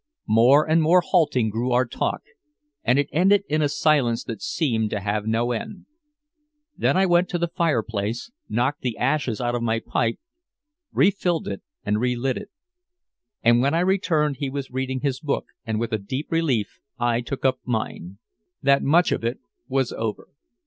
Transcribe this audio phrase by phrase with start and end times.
[0.33, 2.23] More and more halting grew our talk,
[2.83, 5.85] and it ended in a silence that seemed to have no end.
[6.75, 10.17] Then I went to the fireplace, knocked the ashes out of my pipe,
[10.91, 12.49] refilled it and relit it.
[13.43, 17.59] When I returned he was reading his book, and with deep relief I took up
[17.63, 18.17] mine.
[18.63, 19.37] That much of it
[19.67, 20.29] was over.